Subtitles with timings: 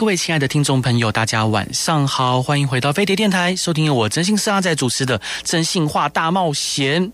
[0.00, 7.06] 各位亲爱的听众朋友，大家晚上好，欢迎回到飞碟电台，收听由我真心师阿仔主持的《真心话大冒险》。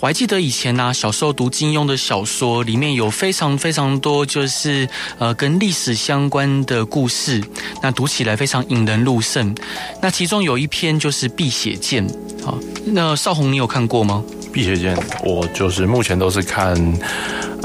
[0.00, 4.88] 我还记得以前呢、小时候读金庸的小说，里面有非常非常多就是
[5.20, 7.40] 呃跟历史相关的故事，
[7.80, 9.54] 那读起来非常引人入胜。
[10.02, 12.04] 那其中有一篇就是《碧血剑》，
[12.44, 14.24] 好，那少红你有看过吗？
[14.50, 16.74] 《碧血剑》，我就是目前都是看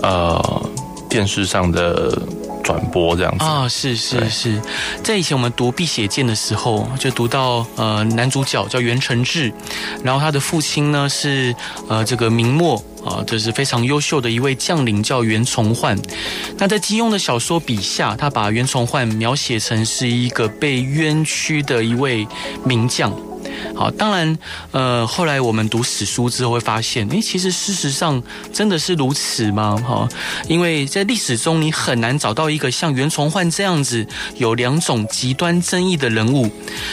[0.04, 0.70] 呃
[1.10, 2.22] 电视上的。
[2.72, 4.62] 转播这样子啊，是是是，
[5.04, 9.52] 在以前我们读《碧血剑》的时候，就读到呃男主角叫袁承志，
[10.02, 11.54] 然后他的父亲呢是
[11.90, 16.00] 呃这个明末啊，就是非常优秀的一位将领叫袁崇焕。
[16.58, 22.26] 那在金庸的小说笔下，他把袁崇焕描写成是一个被冤屈的一位
[22.64, 23.14] 名将。
[23.76, 24.38] 好，当然，
[24.72, 28.22] 呃，后来我们读史书之后会发现，诶，其实事实上
[28.54, 29.76] 真的是如此吗？
[29.88, 30.08] 哈，
[30.48, 34.06] 因为在历史中你很难找到一个像袁崇焕这样子
[34.38, 36.50] 有两种极端争议的人物。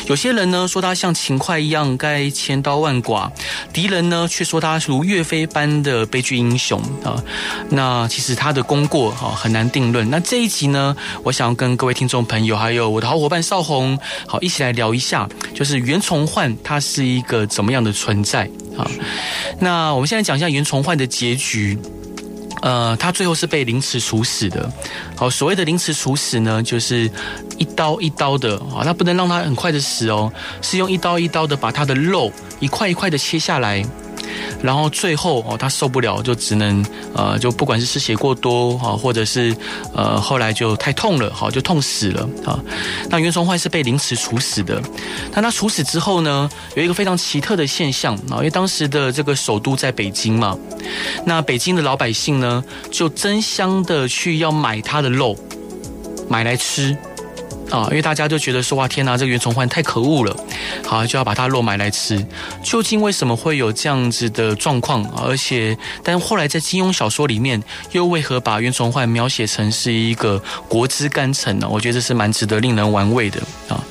[0.06, 3.30] 有些人呢说他像秦桧一样该千刀万剐，
[3.72, 7.22] 敌人呢却说他如岳飞般的悲剧英雄啊。
[7.70, 10.08] 那其实他的功过哈很难定论。
[10.10, 16.56] 那这一集呢，我想要跟各位听众朋友还有我的好伙伴少红，好一起来聊一下，就是袁崇焕。
[16.62, 18.88] 它是一个怎么样的存在啊？
[19.60, 21.78] 那我们现在讲一下袁崇焕的结局。
[22.60, 24.68] 呃，他最后是被凌迟处死的。
[25.14, 27.08] 好，所谓的凌迟处死呢，就是
[27.56, 33.84] 一刀一刀的啊，那不能让他很快的死哦，是用一刀一刀的把他的肉一块一块的切下来。
[34.62, 39.56] 然后最后哦，他受不了，就只能呃，就不管是失血过多哈，或者是
[39.94, 42.58] 呃后来就太痛了，好就痛死了啊。
[43.08, 44.82] 那袁崇焕是被凌迟处死的。
[45.32, 50.56] 但他处死之后呢，有一个非常奇特的现象啊，因为当时的这个首都在北京嘛，
[51.24, 55.36] 那北京的老百姓呢，就争相的去要买他的肉，
[56.28, 56.96] 买来吃。
[57.70, 60.36] 啊，因为大家就觉得说哇，天哪，这个袁崇焕太可恶了，
[60.86, 62.24] 好，就要把他肉买来吃。
[62.62, 65.04] 究竟为什么会有这样子的状况？
[65.16, 67.62] 而且，但后来在金庸小说里面，
[67.92, 71.68] 又为何把袁崇焕描写成是一个国之干臣呢？
[71.68, 73.84] 我觉得这是蛮值得令人玩味的啊。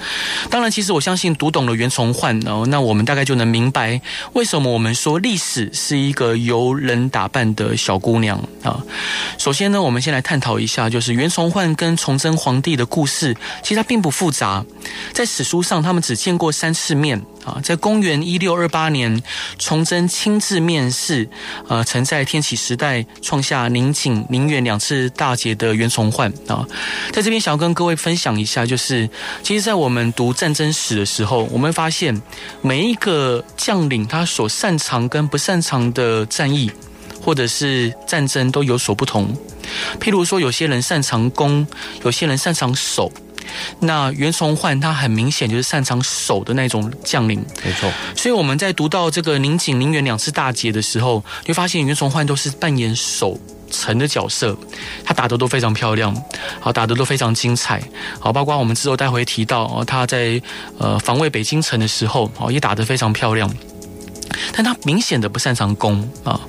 [0.50, 4.00] 当然，其实我相信读懂了袁崇焕，然哦，那我们大概就能明白
[4.34, 8.82] 为什么我们说历史是一个由人打扮的小姑娘啊。
[9.38, 13.36] 首先呢，我们先来探讨一下，就是袁崇焕跟崇祯皇帝的故事。
[13.62, 14.66] 其实它并不复杂，
[15.14, 17.60] 在史书上他们只见过三次面啊。
[17.64, 19.22] 在公元一六二八年，
[19.60, 21.30] 崇祯亲自面试，
[21.68, 26.66] 呃，曾在天启时代创下宁锦、宁远两次大捷的袁崇焕啊。
[27.12, 29.10] 在这边想要跟各位分享一下，就是
[29.44, 32.22] 其实，在我们读战争史的时候，我们发现
[32.62, 36.72] 每一个将领他所擅长跟不擅长的战役
[37.22, 39.28] 或者是战争都有所不同。
[40.00, 41.68] 譬如说，有些人擅长攻，
[42.06, 43.12] 有些人擅长守。
[43.82, 47.92] 那袁崇焕他很明显就是擅长守的那种将领，没错。
[48.16, 53.38] 所以我们在读到这个宁景、宁远两次大捷的时候，就发现袁崇焕都是扮演守
[53.70, 54.58] 城的角色，
[55.04, 56.16] 他打得都非常漂亮，
[56.60, 57.82] 好，打得都非常精彩，
[58.20, 60.42] 好，包括我们之后待会提到哦，他在
[60.78, 63.54] 呃防卫北京城的时候，哦，也打得非常漂亮，
[64.54, 66.40] 但他明显的不擅长攻啊。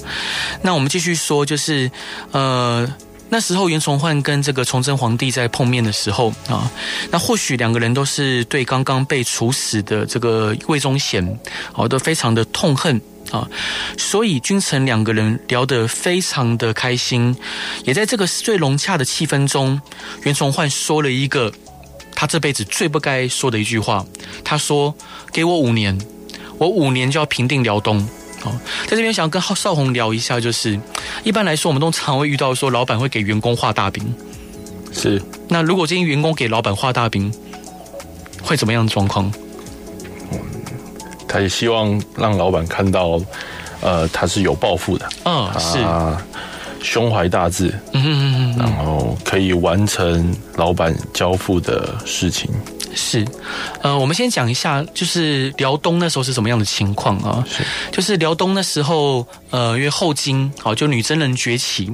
[0.62, 1.90] 那我们继续说，就是
[2.32, 2.88] 呃。
[3.30, 6.72] 那时候袁崇焕跟这个崇祯皇帝在碰面的时候啊，
[7.10, 11.38] 那或许两个人都是对刚刚被处死的这个魏忠贤
[11.74, 12.98] 哦都非常的痛恨
[13.30, 13.48] 啊，
[13.96, 17.36] 所以君臣两个人聊得非常的开心，
[17.84, 19.80] 也在这个最融洽的气氛中，
[20.22, 21.52] 袁崇焕说了一个
[22.14, 24.04] 他这辈子最不该说的一句话，
[24.42, 24.94] 他说
[25.32, 25.98] ：“给我五年，
[26.58, 27.98] 我五年就要平定辽东。”
[28.44, 30.78] 哦，在这边想要跟少红聊一下，就是
[31.24, 34.14] 一般来说，我们都常会遇到说，老板会给员工画大饼。
[34.92, 37.32] 是，那如果这些员工给老板画大饼，
[38.40, 39.32] 会怎么样的状况？
[41.28, 43.20] 嗯，他也希望让老板看到，
[43.80, 45.78] 呃，他是有抱负的，嗯，是，
[46.82, 52.50] 胸怀大志，嗯嗯嗯，然后可以完成老板交付的事情。
[52.94, 53.24] 是，
[53.82, 57.44] 呃，我们先讲一下，就是辽东那时候是什么样的情况啊？
[57.46, 61.92] 是，就是辽东那时候，呃，因为后金，好，就女真人崛起，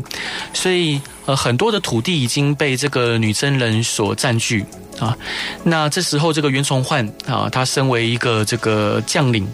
[0.54, 4.64] 所以呃，很多的土地已经被这个女真人所占据
[4.98, 5.16] 啊。
[5.62, 9.46] 那这时候，这个袁崇焕啊，他身为一个这个将领，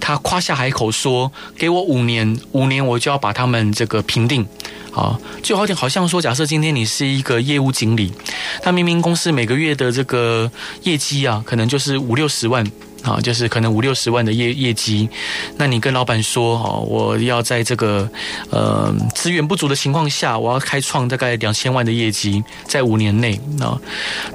[0.00, 4.46] 他夸下海口说：“给我五年，五年我就要把他们这个平定。”
[4.92, 8.12] 啊，就好像好像说，假设今天你是一个业务经理，
[8.60, 10.50] 他明明公司每个月的这个
[10.82, 12.62] 业绩啊，可能就是五六十万。
[13.02, 15.08] 啊，就是可能五六十万的业业绩，
[15.56, 18.08] 那你跟老板说，哦，我要在这个
[18.50, 23.80] 呃资源不足的情况下，我要开创大概两千万的业绩，在五年内啊，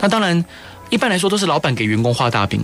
[0.02, 0.44] 那当然
[0.90, 2.62] 一般来说都是老板给员工画大饼。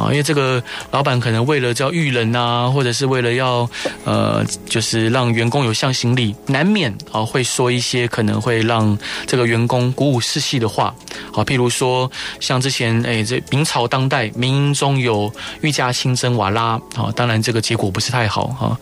[0.00, 3.68] 啊，因为这个老板可能为了叫育人啊，或者是为了要
[4.04, 10.94] 呃，就是让员工有向心力，难免啊会说一些可能会让这个员工鼓舞士气的话。
[11.32, 12.10] 好，譬如说
[12.40, 18.78] 像之前哎，这明朝当代明英中有御驾亲征瓦拉啊，当然这个结果不是太好哈。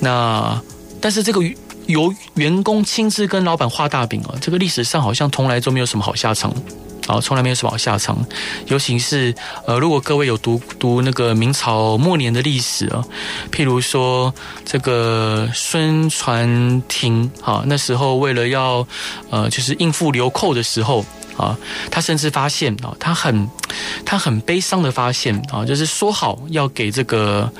[0.00, 0.60] 那
[1.00, 1.40] 但是这个
[1.86, 6.52] 由员工亲自跟老板画大饼啊，这个历史上好像从来都没有什么好下场。
[7.06, 8.18] 啊，从来没有什么好下场，
[8.66, 9.34] 尤其是
[9.66, 13.04] 呃，如果各位有读读那个明朝末年的历史啊，
[13.52, 18.86] 譬如说这个孙传庭啊，那时候为了要
[19.30, 21.04] 呃，就是应付流寇的时候
[21.36, 21.56] 啊，
[21.90, 23.48] 他甚至发现啊，他很
[24.04, 27.50] 他很悲伤的发现啊，就是说好要给这个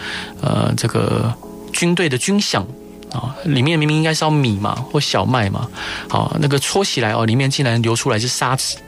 [0.42, 1.32] 呃这个
[1.72, 2.64] 军队的军饷
[3.12, 5.68] 啊，里面明明应该是要米嘛或小麦嘛，
[6.08, 8.78] 好，那个戳起来哦，里面竟然流出来是沙子。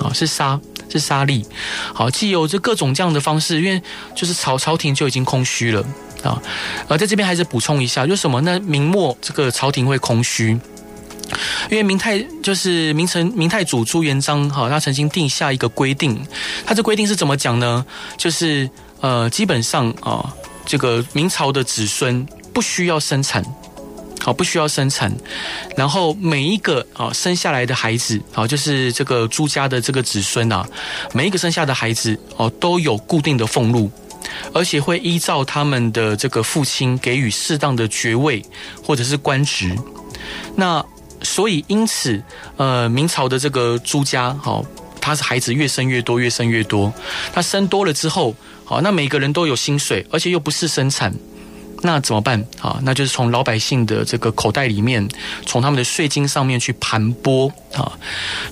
[0.00, 0.58] 啊，是沙，
[0.90, 1.46] 是沙粒。
[1.94, 3.80] 好，既有这各种这样的方式，因为
[4.16, 5.84] 就是朝朝廷就已经空虚了
[6.22, 6.40] 啊。
[6.88, 8.40] 而在这边还是补充一下，就什么？
[8.40, 10.58] 那明末这个朝廷会空虚，
[11.70, 16.18] 因为明太就是明成明太祖朱元璋哈，他曾经定下一个规定，
[16.66, 17.84] 他这规定是怎么讲呢？
[18.16, 18.68] 就是
[19.00, 23.44] 呃，基本上啊，这个明朝的子孙不需要生产。
[24.22, 25.10] 好，不需要生产，
[25.76, 30.68] 然后每一个啊生下来的孩子，好，就是这个朱家的这个子孙啊，
[31.14, 33.90] 每一个生下的孩子哦，都有固定的俸禄，
[34.52, 38.44] 而且会依照他们的这个父亲给予适当的爵位
[38.84, 39.74] 或者是官职。
[40.54, 40.84] 那
[41.22, 42.22] 所以因此，
[42.58, 44.64] 呃，明朝的这个朱家，好，
[45.00, 46.92] 他是孩子越生越多，越生越多。
[47.32, 48.34] 他生多了之后，
[48.64, 51.14] 好，那每个人都有薪水，而且又不是生产。
[51.82, 52.78] 那怎么办啊？
[52.82, 55.06] 那就是从老百姓的这个口袋里面，
[55.46, 57.92] 从他们的税金上面去盘剥啊。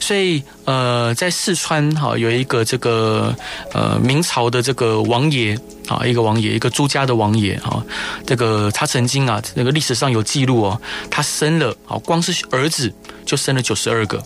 [0.01, 3.35] 所以呃，在四川哈有一个这个
[3.73, 5.59] 呃明朝的这个王爷
[5.89, 7.85] 啊，一个王爷，一个朱家的王爷啊，
[8.27, 12.93] 这个他曾经啊，那个历史上有记录哦，他生了啊，光是儿子
[13.25, 14.23] 就生了九十二个，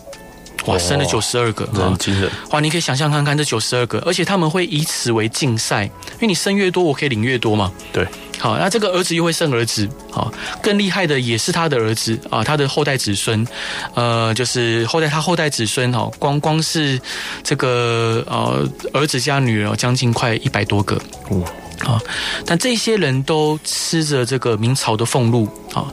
[0.65, 2.29] 哇，生了九十二个，很惊人。
[2.51, 7.71] 哇，你可以想象看看这九十二个，而且他们会以此为竞赛，因为你生越多，我可以领越多嘛。
[7.91, 8.07] 对。
[8.39, 10.29] 好，那这个儿子又会生儿子，好，
[10.61, 13.47] 更厉害的也是他的儿子啊，他的后代子孙，
[13.93, 16.99] 呃，就是后代他后代子孙哈，光光是
[17.41, 21.39] 这个呃儿子加女儿，将近快一百多个，哇，
[21.85, 22.01] 啊，
[22.45, 25.85] 但这些人都吃着这个明朝的俸禄啊，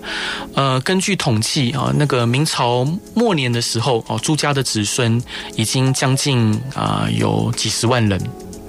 [0.55, 5.23] 呃，根据统计啊，那个明朝末年的时候，哦，朱家的子孙
[5.57, 8.21] 已经将近啊有几十万人。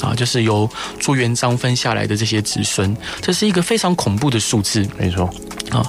[0.01, 0.67] 啊，就是由
[0.99, 4.83] 朱元璋分下来的这些子孙，这是一个非常恐怖的数字。
[4.97, 5.29] 没错，
[5.69, 5.85] 啊，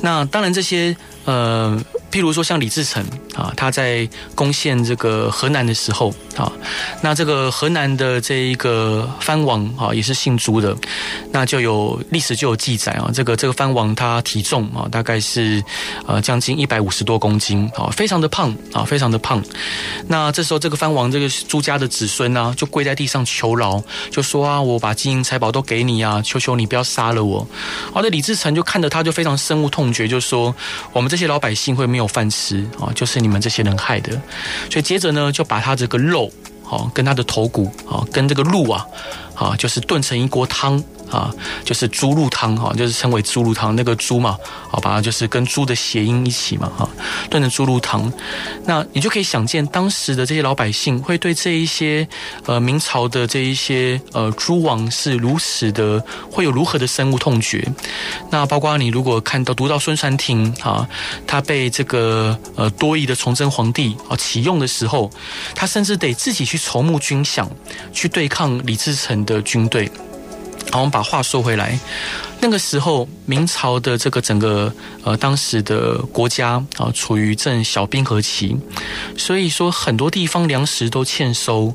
[0.00, 1.78] 那当然这些呃。
[2.12, 3.02] 譬如说像李自成
[3.34, 6.52] 啊，他在攻陷这个河南的时候啊，
[7.00, 10.76] 那这个河南的这一个藩王啊，也是姓朱的，
[11.30, 15.64] 那就有历史就有记载啊，这个这个藩王他体重啊，大概是
[16.06, 19.42] 呃将近一百五十多公斤啊，非常的胖啊，非常的胖。
[20.06, 27.48] 那这时候这个藩王这个朱家的子孙呢，就跪在地上求饶，就说啊，我把金银财宝都给你啊，求求你不要杀了我。
[27.90, 30.54] 好的，李自成就看着他就非常深恶痛绝，就说
[30.92, 32.06] 我们这些老百姓会没有。
[32.12, 34.12] 饭吃啊，就是你们这些人害的。
[34.70, 36.30] 所以接着呢，就把他这个肉，
[36.68, 38.86] 啊，跟他的头骨，啊，跟这个鹿啊，
[39.34, 40.82] 啊，就是炖成一锅汤。
[41.12, 41.30] 啊，
[41.64, 44.36] 就是猪鹿汤哈，就是称为猪鹿汤，那个猪嘛，
[44.70, 46.88] 好，把它就是跟猪的谐音一起嘛，哈，
[47.30, 48.10] 炖的猪鹿汤。
[48.64, 52.08] 那你就可以想见，当时的这些老百姓会对这一些
[52.46, 57.70] 呃明朝的这一些呃诸王是如此的，会有如何的深恶痛绝。
[58.30, 60.88] 那包括你如果看到读到孙传庭啊，
[61.26, 65.10] 他被这个呃多疑的崇祯皇帝啊启用的时候，
[65.54, 67.46] 他甚至得自己去筹募军饷，
[67.92, 69.90] 去对抗李自成的军队。
[70.72, 71.78] 好，我们把话说回来，
[72.44, 74.70] 那个时候明朝的这个整个
[75.04, 78.56] 呃当时的国家啊，处于正小冰河期，
[79.16, 81.72] 所以说很多地方粮食都欠收，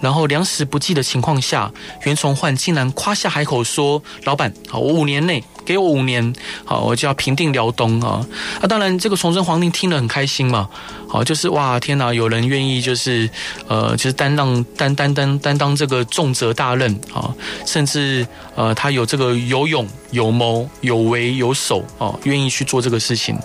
[0.00, 1.72] 然后粮食不济的情况下，
[2.04, 6.32] 袁崇焕竟然夸下海口说：“老板，好，我五年内给我五年，
[6.64, 8.00] 好，我就要平定辽东。
[8.00, 8.24] 啊。
[8.62, 10.68] 那当然，这个崇祯皇帝听了很开心嘛，
[11.08, 13.28] 好，就是哇，天哪，有人愿意就是
[13.66, 16.94] 呃，就是担当担担担担当这个重责大任。
[17.12, 17.34] 啊，
[17.66, 23.36] 甚至呃，他有这个有勇有谋有为有守哦，愿意去做这个事情。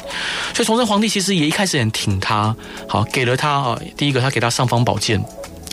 [0.53, 2.55] 所以崇祯皇帝其实也一开始很挺他，
[2.87, 5.19] 好，给了他啊，第一个他给他尚方宝剑。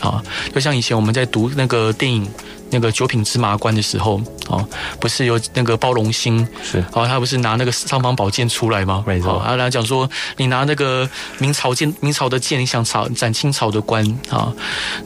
[0.01, 0.21] 啊，
[0.53, 2.29] 就像以前我们在读那个电影
[2.69, 4.63] 那个《九品芝麻官》的时候，哦，
[4.99, 9.03] 不是有那个包龙星是，然后他不是拿那个尚方宝剑出来吗？
[9.07, 14.53] 没错，啊，然后讲说你拿那个明朝剑，明朝的剑，你想斩斩清朝的官啊，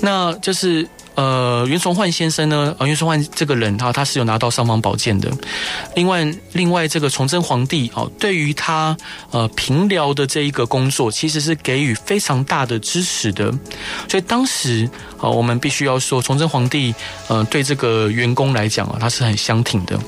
[0.02, 0.86] 那就是。
[1.15, 2.74] 呃，袁崇焕先生呢？
[2.80, 5.30] 呃，袁崇焕这个人哈，他是有拿到尚方宝剑的。
[5.96, 8.96] 另外，另外这个崇祯皇帝哦，对于他
[9.32, 13.51] 呃平辽的这一个工作，其实是给予非常大的支持的。
[14.08, 14.89] 所以当时
[15.20, 16.96] 啊，我们必须要说，崇祯皇帝
[17.27, 20.00] 呃对这个员工来讲啊，他是很相挺的。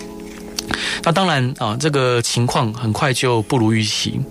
[1.04, 4.22] 那当然啊，这个情况很快就不如预期。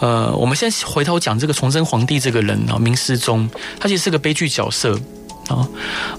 [0.00, 3.48] 呃，我们现在回头讲这个崇祯皇帝这个人啊，明思宗，
[3.78, 4.98] 他其实是个悲剧角色。
[5.48, 5.68] 啊，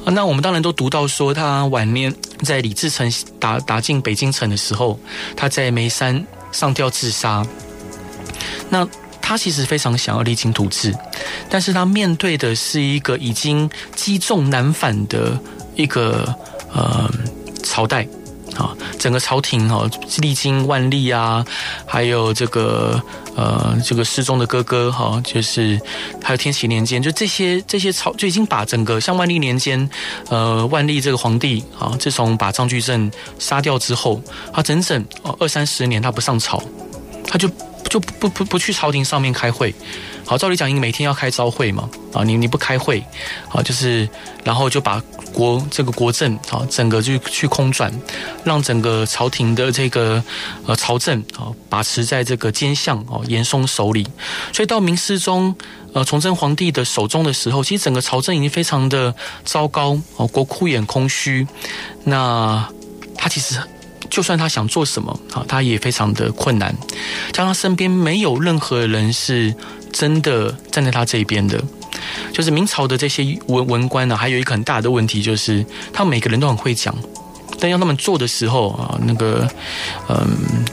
[0.05, 4.99] 那我们当然都读到说，他晚年在李自成打打进北京城的时候，
[5.35, 7.45] 他在眉山上吊自杀。
[8.69, 8.87] 那
[9.21, 10.93] 他其实非常想要励精图治，
[11.49, 15.39] 但是他面对的是一个已经积重难返的
[15.75, 16.33] 一个
[16.73, 17.09] 呃
[17.63, 18.07] 朝代。
[18.55, 21.45] 啊，整个朝廷哈历经万历啊，
[21.85, 23.01] 还有这个
[23.35, 25.79] 呃这个世宗的哥哥哈，就是
[26.21, 29.89] 还有天启年间，就这些这些朝就已经把整个像万历年间，
[30.29, 34.21] 呃万历这个皇帝啊，自从把张居正杀掉之后，
[34.53, 35.05] 他整整
[35.39, 36.61] 二三十年他不上朝，
[37.25, 37.49] 他就
[37.89, 39.73] 就不不不去朝廷上面开会。
[40.25, 41.89] 好，照理讲，你每天要开朝会嘛？
[42.13, 43.03] 啊，你你不开会，
[43.51, 44.07] 啊，就是
[44.43, 45.01] 然后就把
[45.33, 47.91] 国这个国政啊，整个就去空转，
[48.43, 50.23] 让整个朝廷的这个
[50.65, 54.07] 呃朝政啊，把持在这个奸相哦严嵩手里。
[54.53, 55.55] 所以到明世宗
[55.93, 59.13] 呃崇祯皇帝的手中的时候，其实整个朝政已经非常的
[59.45, 61.47] 糟糕哦，国库也空虚。
[62.03, 62.67] 那
[63.15, 63.59] 他其实
[64.09, 66.75] 就算他想做什么啊，他也非常的困难，
[67.31, 69.53] 加上身边没有任何人是。
[69.91, 71.59] 真的站在他这一边的，
[72.33, 76.95] 就是明朝的这些文文官呢，还有一个很大的问题，就是他们每个人都很会讲，
[77.59, 79.47] 但要他们做的时候啊，那个
[80.07, 80.27] 嗯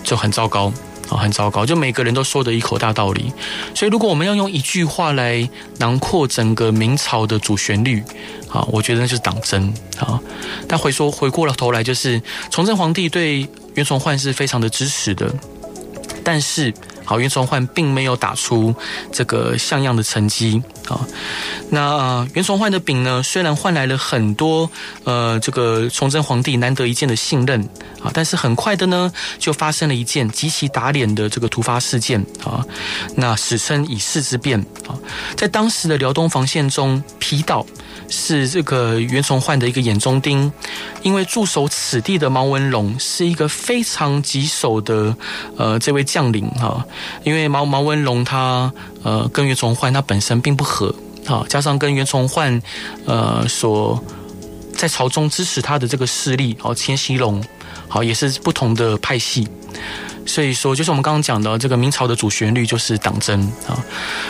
[0.05, 0.73] 就很糟糕
[1.09, 3.33] 啊，很糟糕，就每个人都说的一口大道理。
[3.75, 8.03] 所以，如果我们要用一句话来囊括整个明朝的主旋律
[8.51, 10.21] 啊，我觉得那就是党争啊。
[10.69, 12.21] 但回说回过了头来，就是
[12.51, 15.33] 崇祯皇帝对袁崇焕是非常的支持的，
[16.23, 16.73] 但是。
[17.07, 18.75] 好，袁崇焕并没有打出
[19.13, 21.07] 这个像样的成绩啊。
[21.71, 24.69] 那袁崇焕的饼呢，虽然换来了很多
[25.05, 27.63] 呃，这个崇祯皇帝难得一见的信任
[28.03, 32.67] 啊，但是很快的呢，就发生了一件极其打脸的这个突发事件啊。
[33.15, 34.99] 那史称以弑之变啊，
[35.37, 37.65] 在当时的辽东防线中，皮岛。
[38.09, 40.53] 是这个袁崇焕的一个眼中钉，
[41.03, 45.13] 因为驻守此地的毛文龙是一个非常棘手的
[45.57, 46.87] 呃这位将领哈，
[47.25, 48.73] 因为毛毛文龙他
[49.03, 50.95] 呃跟袁崇焕他本身并不合
[51.27, 52.61] 啊，加上跟袁崇焕
[53.05, 54.03] 呃所
[54.75, 57.43] 在朝中支持他的这个势力哦，钱锡龙
[57.89, 59.49] 好也是不同的派系，
[60.27, 63.77] 所以说就是我们刚刚讲的这个明朝的主旋律就是党争啊，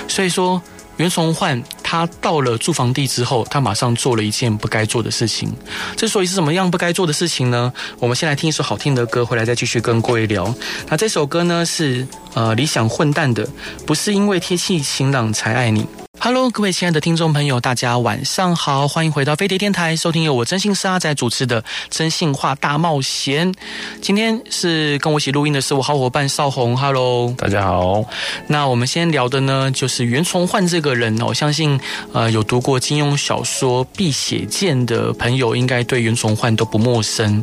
[0.09, 0.61] 所以说。
[0.99, 5.55] 袁崇焕他到了住房地之后，他马上做了一件不该做的事情。
[5.97, 7.73] 之所以是什么样不该做的事情呢？
[8.01, 10.53] 我们先来听一首好听的歌，回来再继续跟各位聊。
[10.89, 13.49] 那这首歌呢是呃理想混蛋的，
[13.87, 15.87] 不是因为天气晴朗才爱你。
[16.19, 23.53] Hello，各位亲爱的听众朋友，大家晚上好，欢迎回到飞碟电台，收听由我真心是阿仔主持的《真性话大冒险》。
[24.01, 28.03] 今天是跟我一起录音的是我好伙伴少红，Hello，大家好。
[28.47, 31.76] 那我们先聊的呢，就是袁崇焕这个人哦，我相信
[32.13, 37.43] 呃有读过金庸小说《碧血剑》的朋友，应该对袁崇焕都不陌生。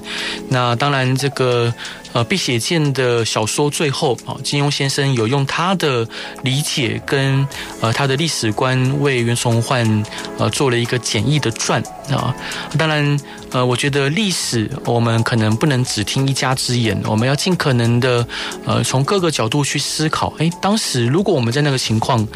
[0.49, 1.73] 那当然这个。
[2.13, 6.07] 呃，《碧血剑》的小说最后啊，金庸先生有用他的
[6.43, 7.43] 理解跟
[7.81, 10.03] 呃他的历史观为袁崇焕
[10.37, 12.31] 呃做了一个简易的传啊。
[12.77, 13.19] 当然，
[13.53, 18.25] 呃，我觉得历史我们可能不能只听一家之言，我们要尽可能的
[18.65, 20.33] 呃从各个角度去思考。
[20.39, 22.27] 诶，当时如果我们在那个情况，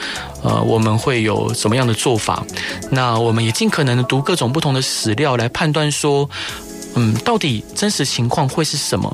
[0.44, 2.46] 呃，我们会有什么样的做法？
[2.92, 6.30] 那我们也尽可能的读各种不同的史料来判断说，
[6.96, 9.12] 嗯，到底真实情况会是什么？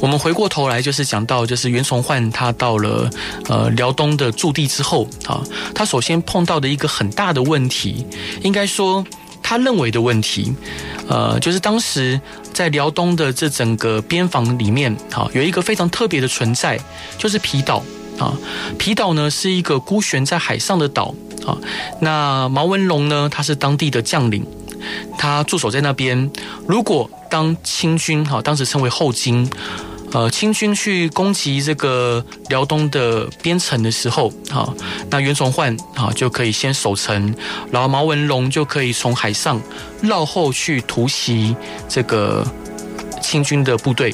[0.00, 3.10] 我们回过头来，就是讲到，就是袁崇焕他到了
[3.50, 5.42] 呃辽东的驻地之后啊，
[5.74, 8.06] 他首先碰到的一个很大的问题，
[8.42, 9.04] 应该说
[9.50, 10.54] 他认为的问题，
[11.08, 12.20] 呃，就是当时
[12.52, 16.78] 在辽东的这整个边防里面，啊，有一个非常特别的存在，
[17.18, 17.82] 就是皮岛
[18.16, 18.32] 啊。
[18.78, 21.12] 皮岛呢是一个孤悬在海上的岛
[21.44, 21.58] 啊。
[22.00, 24.46] 那毛文龙呢，他是当地的将领，
[25.18, 26.30] 他驻守在那边。
[26.68, 29.50] 如果当清军哈，当时称为后金。
[30.12, 34.72] 呃，清军去攻击这个辽东的边城的时候，哈，
[35.08, 37.34] 那袁崇焕啊就可以先守城，
[37.70, 39.60] 然后毛文龙就可以从海上
[40.02, 41.54] 绕后去突袭
[41.88, 42.44] 这个
[43.30, 44.12] 清军的部队。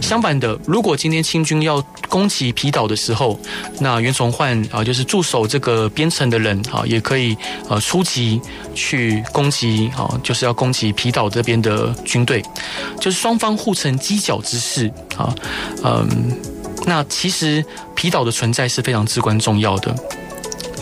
[0.00, 3.36] 相反的，如果今天清军要攻击皮岛的时候，
[3.80, 7.36] 那袁崇焕啊，就是驻守这个边城的人啊，也可以
[7.68, 8.40] 呃出击
[8.74, 12.40] 去攻击啊，就是要攻击皮岛这边的军队，
[13.00, 15.34] 就是双方互成犄角之势啊，
[15.82, 16.06] 嗯，
[16.86, 17.64] 那其实
[17.96, 19.92] 皮岛的存在是非常至关重要的，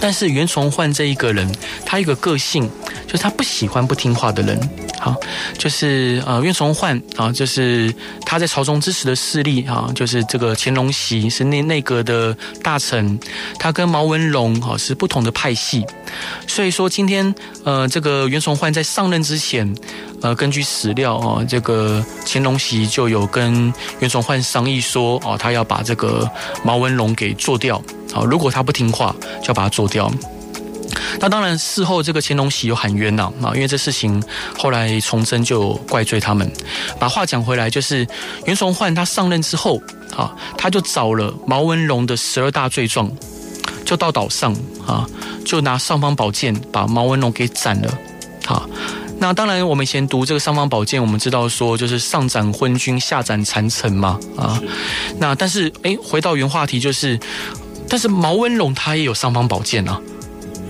[0.00, 1.46] 但是袁崇焕这一个人，
[1.84, 2.68] 他一个个性，
[3.06, 4.58] 就是他不喜欢不听话的人。
[4.98, 5.14] 好，
[5.56, 7.94] 就是呃，袁崇焕啊，就是
[8.26, 13.18] 他在朝中支持的势力啊，就是这个乾隆席是内内阁的大臣，
[13.58, 15.86] 他跟毛文龙啊是不同的派系，
[16.46, 19.74] 所以说今天呃，这个袁崇焕在上任之前，
[20.22, 26.30] 呃，根据史料啊，这个乾隆袭就有跟袁崇焕商议说，哦，他要把这个
[26.62, 30.10] 毛文龙给做掉，好，如果他不听话，就要把他做掉。
[31.18, 34.22] 那当然，事后这个乾隆喜有喊冤呐啊，因为这事情
[34.58, 36.50] 后来崇祯就怪罪他们。
[36.98, 38.06] 把话讲回来，就是
[38.44, 39.80] 袁崇焕他上任之后
[40.16, 43.10] 啊，他就找了毛文龙的十二大罪状，
[43.84, 44.54] 就到岛上
[44.86, 45.06] 啊，
[45.44, 47.92] 就拿尚方宝剑把毛文龙给斩了。
[49.20, 54.60] 好，那当然，我们以前读这个尚方宝剑，我们知道说就是上斩昏君，下斩谗臣嘛啊。
[55.18, 57.18] 那但是哎，回到原话题，就是，
[57.88, 60.00] 但是毛文龙他也有尚方宝剑啊。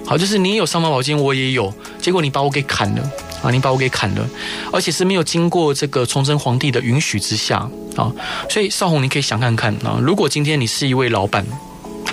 [0.04, 3.10] 好，就是你有尚方宝剑，我也有，结果你把我给砍了
[3.44, 3.50] 啊！
[3.52, 4.28] 你把我给砍了，
[4.72, 7.58] 而且是没有经过这个崇祯皇帝的允许之下
[7.96, 8.12] 啊！
[8.50, 11.46] 所以少红，你可以想看看啊，如果今天你是一位老板。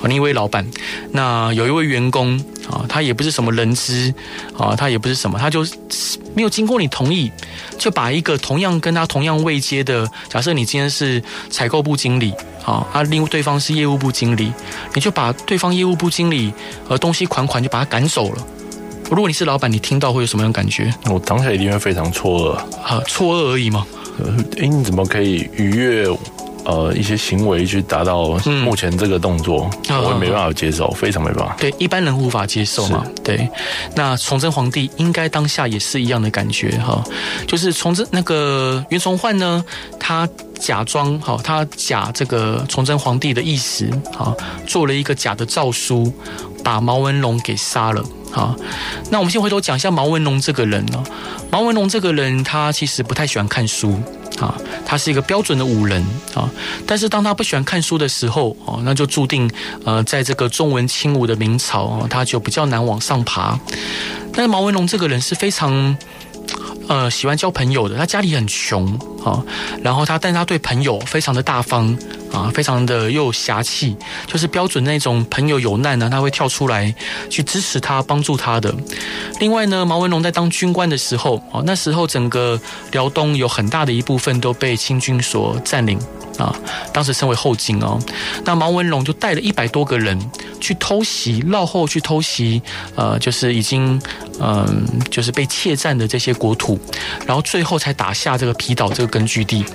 [0.05, 0.65] 你一位老板，
[1.11, 2.37] 那有一位员工
[2.69, 4.13] 啊，他也不是什么人资
[4.57, 5.65] 啊，他也不是什么，他就
[6.35, 7.31] 没有经过你同意，
[7.77, 12.31] 就把一个同样跟他同样位阶的，假设你今天是采购部经理
[12.63, 14.51] 啊，啊，另外对方是业务部经理，
[14.93, 16.53] 你就把对方业务部经理
[16.87, 18.47] 呃东西款款就把他赶走了。
[19.09, 20.93] 如果你是老板，你听到会有什么样的感觉？
[21.05, 23.85] 我当下一定会非常错愕啊，错愕而已嘛。
[24.19, 26.07] 哎、欸，你怎么可以逾越？
[26.67, 31.55] 呃，一些行为去达到目前这个动作，嗯、我也没办法接受，非常没办法。
[31.57, 33.05] 对，一般人无法接受嘛。
[33.23, 33.49] 对，
[33.95, 37.01] 那崇祯皇帝应该当下也是一样的感觉哈，
[37.47, 39.63] 就是崇祯那个袁崇焕呢，
[39.97, 40.27] 他
[40.59, 46.13] 假装哈，他假这个崇祯皇帝的意思哈，做了一个假的诏书，
[46.65, 48.53] 把毛文龙给杀了哈。
[49.09, 51.01] 那我们先回头讲一下毛文龙这个人呢，
[51.49, 53.97] 毛文龙这个人他其实不太喜欢看书。
[54.39, 56.01] 啊，他是一个标准的武人
[56.33, 56.49] 啊，
[56.85, 59.49] 但是当他不喜欢看书的时候，哦，那就注定
[59.85, 63.59] 呃，在这个重文轻武的明朝，他就比较难往上爬。
[64.33, 65.95] 但是毛文龙这个人是非常。
[66.87, 69.43] 呃，喜欢交朋友的，他家里很穷啊，
[69.83, 71.93] 然后他，但他对朋友非常的大方
[72.31, 76.93] 啊，非常的又有侠气，就是标准那种朋友有难呢，他会跳出来
[77.29, 78.73] 去支持他、帮助他的。
[79.39, 82.59] 另外呢，毛文龙在当军官的时候啊，那时候整个
[82.91, 85.99] 辽东有很大的一部分都被清军所占领。
[86.37, 86.55] 啊，
[86.93, 87.97] 当时称为后金哦，
[88.45, 90.15] 那毛文龙就带了一百多个人
[90.61, 92.61] 去偷袭，绕后去偷袭，
[92.93, 93.99] 呃，就是已经
[94.39, 96.79] 嗯、就是被窃占的这些国土，
[97.25, 99.65] 然后最后才打下这个皮岛这个根据地。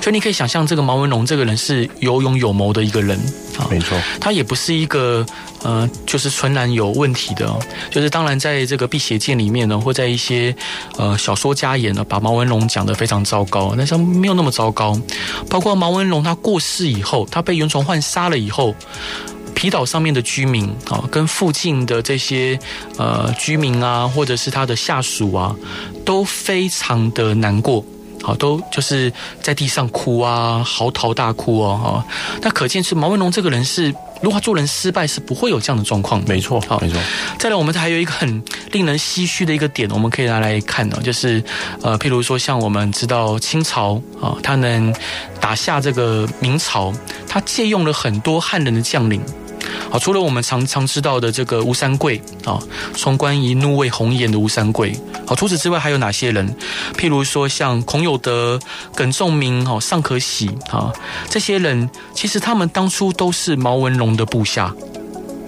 [0.00, 3.18] 所以你可以想象，这个毛文龙这个人是有勇有谋的一个人
[3.58, 5.24] 啊，没错，他也不是一个
[5.62, 7.52] 呃，就是纯然有问题的，
[7.90, 10.54] 就是当然在这个《辟邪剑》里面呢，或在一些
[10.96, 14.98] 呃小说家言呢，把毛文龙讲得非常糟糕，但是没有那么糟糕。
[15.48, 18.74] 包括毛文龙他过世以后，他被袁崇焕杀了以后，
[19.54, 22.58] 皮岛上面的居民啊，跟附近的这些
[22.98, 25.54] 呃居民啊，或者是他的下属啊，
[26.04, 27.84] 都非常的难过。
[28.24, 32.04] 好，都就是在地上哭啊，嚎啕大哭哦，哈。
[32.40, 36.22] 那可见是毛文龙这个人是，如果他做人失败，是不会有这样的状况。
[36.26, 36.98] 没错，好，没错。
[37.38, 41.44] 再来，我们还有一个很令人唏嘘的一个点，我们可以拿来看呢，就是
[41.82, 44.94] 呃，譬如说像我们知道清朝啊，他能
[45.38, 46.90] 打下这个明朝，
[47.28, 49.20] 他借用了很多汉人的将领。
[49.90, 52.58] 好，除了我们常常知道的这个吴三桂啊，
[52.96, 54.94] 冲冠一怒为红颜的吴三桂。
[55.26, 56.54] 好，除此之外还有哪些人？
[56.96, 58.58] 譬如说像孔有德、
[58.94, 60.92] 耿仲明、哈尚可喜啊，
[61.28, 64.74] 这些人其实他们当初都是毛文龙的部下。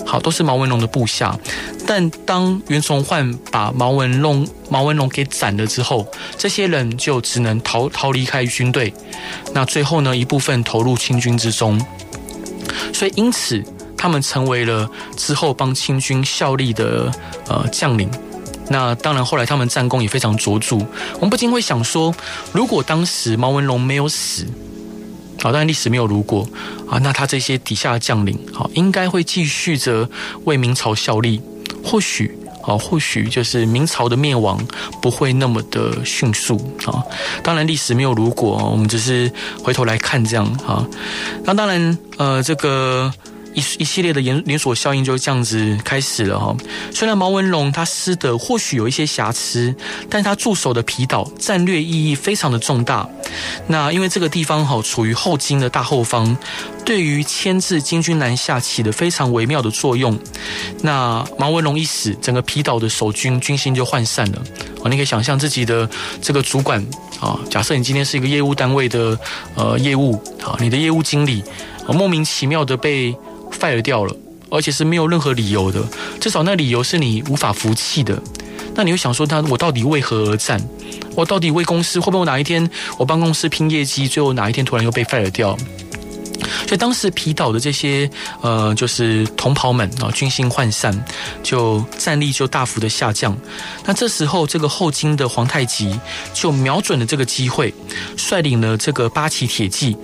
[0.07, 1.37] 好，都是毛文龙的部下。
[1.85, 6.07] 但当袁崇焕把毛文龙毛文龙给斩了之后，
[6.39, 8.95] 这些人就只能逃逃离开军队。
[9.53, 11.85] 那最后呢，一部分投入清军之中。
[12.93, 13.63] 所以因此，
[13.97, 17.11] 他们成为了之后帮清军效力的
[17.49, 18.11] 呃将领。
[18.69, 20.77] 那当然，后来他们战功也非常卓著。
[21.15, 22.13] 我们不禁会想说，
[22.53, 24.45] 如果当时毛文龙没有死，
[25.41, 26.45] 好，当然历史没有如果
[26.91, 30.11] 啊，那他这些底下的将领，好，应该会继续着
[30.47, 31.41] 为明朝效力。
[31.85, 34.61] 或许啊，或许就是明朝的灭亡
[35.01, 36.57] 不会那么的迅速
[36.87, 37.01] 啊。
[37.45, 39.31] 当然，历史没有如果，我们只是
[39.63, 40.85] 回头来看这样啊。
[41.45, 43.13] 那当然，呃，这个。
[43.57, 46.55] 一一系列的连连锁效应就这样子开始了哈。
[46.93, 49.75] 虽然毛文龙他师德或许有一些瑕疵，
[50.09, 53.09] 但他驻守的皮岛战略意义非常的重大。
[53.67, 56.37] 那因为这个地方哈处于后金的大后方，
[56.85, 60.19] 对于牵制金军南下起了非常微妙的作用。
[60.83, 64.43] 那毛文龙一死，整个皮岛的守军军心就涣散了。
[64.83, 65.89] 啊，你可以想象自己的
[66.21, 66.85] 这个主管
[67.19, 69.19] 啊，假设你今天是一个业务单位的
[69.55, 71.43] 呃业务啊，你的业务经理
[71.89, 73.17] 莫名其妙的被
[73.51, 74.17] fire 掉了，
[74.51, 75.83] 而且是没有任何理由的，
[76.21, 78.21] 至少那理由是你无法服气的。
[78.75, 80.61] 那你会想说，他我到底为何而战？
[81.15, 85.57] 我到底为公司会不会哪一天我帮公司拼业绩，最后哪一天突然又被 fire 掉？
[86.67, 88.09] 所以当时皮岛的这些
[88.43, 91.05] 呃，就是同袍们啊，军心涣散，
[91.43, 93.35] 就战力就大幅的下降。
[93.87, 95.99] 那这时候，这个后金的皇太极
[96.35, 97.73] 就瞄准了这个机会，
[98.17, 99.97] 率领了这个八旗铁骑。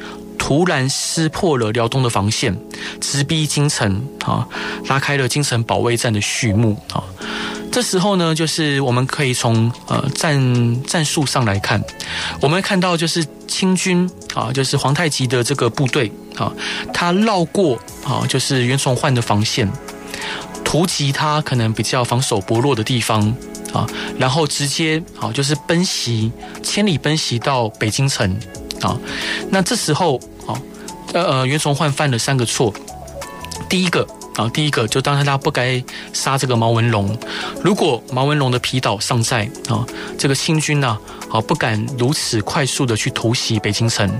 [0.44, 2.59] 突然撕破了辽东的防线，
[3.00, 4.44] 直逼京城啊，
[4.88, 7.05] 拉开了京城保卫战的序幕啊。
[7.70, 11.81] 这时候呢，就是我们可以从呃战战术上来看，
[12.40, 16.52] 我们看到就是清军啊，就是皇太极的这个部队啊，
[16.92, 19.70] 他绕过啊，就是袁崇焕的防线，
[20.64, 23.33] 突击他可能比较防守薄弱的地方
[23.72, 23.87] 啊，
[24.18, 26.33] 然后直接啊，就是奔袭，
[26.64, 28.37] 千里奔袭到北京城
[28.82, 28.98] 啊。
[29.50, 30.20] 那这时候。
[31.14, 32.72] 呃呃，袁崇焕犯了三个错。
[33.68, 35.82] 第一个啊，第一个就当时他不该
[36.14, 37.14] 杀这个毛文龙。
[37.62, 39.84] 如果毛文龙的皮岛尚在啊，
[40.16, 40.98] 这个清军呢
[41.30, 44.10] 啊不敢如此快速的去突袭北京城。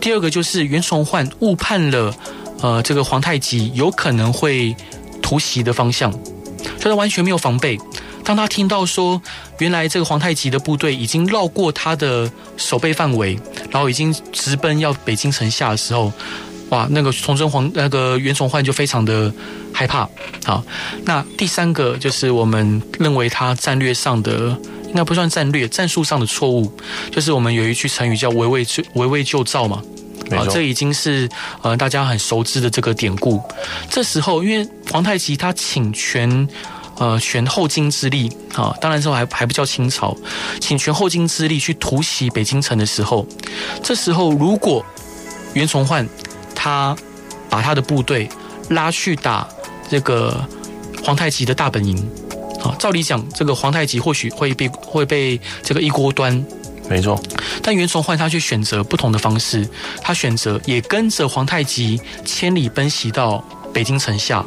[0.00, 2.14] 第二个就是袁崇焕误判了
[2.62, 4.74] 呃这个皇太极有可能会
[5.20, 7.78] 突袭的方向，所以他完全没有防备。
[8.26, 9.22] 当他听到说，
[9.60, 13.38] 原来这个皇太极的部队已经绕过他的守备范围，
[13.70, 16.12] 然后已经直奔要北京城下的时候，
[16.70, 19.32] 哇，那个崇祯皇那个袁崇焕就非常的
[19.72, 20.08] 害怕。
[20.44, 20.64] 好，
[21.04, 24.58] 那第三个就是我们认为他战略上的
[24.88, 26.76] 应该不算战略，战术上的错误，
[27.12, 29.80] 就是我们有一句成语叫围魏救围魏救赵嘛。
[30.32, 31.28] 啊，这已经是
[31.62, 33.40] 呃大家很熟知的这个典故。
[33.88, 36.48] 这时候，因为皇太极他请全。
[36.98, 40.16] 呃，全后金之力啊，当然之后还还不叫清朝，
[40.60, 43.26] 请全后金之力去突袭北京城的时候，
[43.82, 44.84] 这时候如果
[45.52, 46.08] 袁崇焕
[46.54, 46.96] 他
[47.50, 48.28] 把他的部队
[48.70, 49.46] 拉去打
[49.90, 50.42] 这个
[51.04, 51.96] 皇太极的大本营，
[52.62, 56.44] 啊，照理讲，这个皇太极或许会被会被这个一锅端，
[56.88, 57.20] 没错。
[57.62, 59.68] 但袁崇焕他却选择不同的方式，
[60.00, 64.44] 他选择也跟着皇太极千里奔袭到北京城下。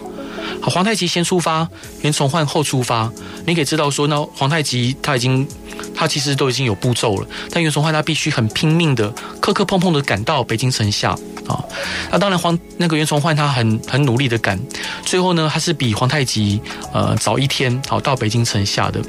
[0.62, 1.68] 好，皇太极先出发，
[2.02, 3.12] 袁崇焕后出发。
[3.46, 5.48] 你可以知道说，那皇太极他已经，
[5.96, 9.10] 他其实都已经有步骤了，但袁崇焕他必须很拼命的、
[9.40, 11.12] 磕磕碰碰的赶到北京城下
[11.48, 11.64] 啊。
[12.12, 14.60] 那当然皇那个袁崇焕他很很努力的赶，
[15.06, 16.62] 最后呢，他是比皇太极
[16.94, 19.02] 呃早一天好到北京城下的。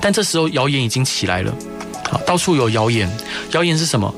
[0.00, 1.54] 但这时候谣言已经起来了，
[2.10, 3.10] 好，到处有谣言，
[3.52, 4.14] 谣言是什么？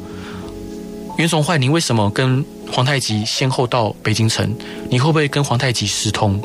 [1.16, 2.44] 袁崇焕，你为什么跟？
[2.72, 4.54] 皇太极先后到北京城，
[4.90, 6.40] 你会不会跟皇太极私通？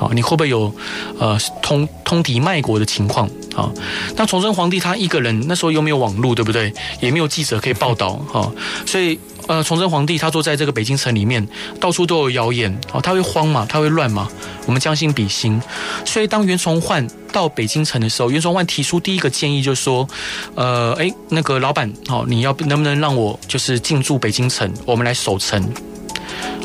[0.00, 0.72] 啊，你会不会有
[1.18, 3.28] 呃通通敌卖国的情况？
[3.56, 3.68] 啊，
[4.16, 6.72] 那崇祯皇帝他一个人那时候又没有网络，对不对？
[7.00, 8.48] 也没有记者可以报道，哈，
[8.86, 11.44] 所以呃，崇祯皇帝他坐在这个北京城里面，
[11.80, 13.66] 到处都有谣言，啊，他会慌嘛？
[13.68, 14.28] 他会乱嘛？
[14.66, 15.60] 我们将心比心，
[16.04, 20.06] 所以当袁崇焕到北京城的时候，袁崇焕提出第一个建议就是说，
[20.54, 25.66] 呃，诶，那个老板，好，你要能不能让我就是进驻北京城，我们来守城？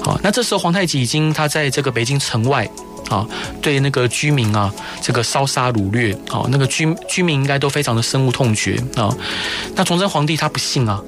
[0.03, 2.69] 好，那这时候皇太极已经他在这个北京城外。
[3.09, 3.27] 啊，
[3.61, 9.13] 对那个居民啊，这个烧杀掳掠，啊，那个居居民应该都非常的深恶痛绝啊。
[9.75, 10.99] 那崇祯皇帝他不信啊，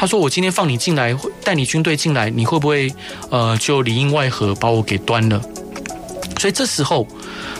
[0.00, 2.88] 他说：“我今天放你进来，带你军队进来，你会不会
[3.30, 5.42] 呃就里应外合把我给端了？”
[6.38, 7.04] 所以这时候，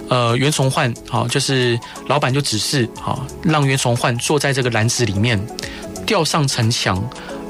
[0.08, 5.36] 呃，袁崇焕啊，就是老板就指示啊，让袁崇焕坐在这个篮子里面，
[6.06, 7.02] 吊上城墙，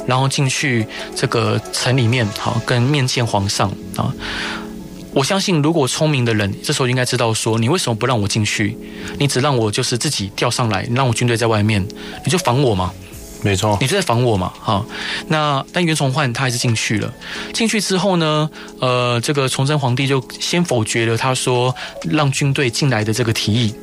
[0.06, 4.10] 然后进去这个城里面，好跟面见皇上啊。
[5.12, 8.74] 我相信，如果聪明的人这时候应该知道说，你为什么不让我进去？
[9.18, 11.86] 你只让我就是自己吊上来，你让我军队在外面，
[12.24, 12.90] 你就防我吗？
[13.40, 14.52] 没错，你是在防我嘛？
[14.60, 14.84] 哈，
[15.28, 17.12] 那但袁崇焕他还是进去了。
[17.52, 21.74] 进去之后呢，呃，这个崇祯皇帝就先否决了他说
[22.10, 23.74] 让军队进来的这个提议。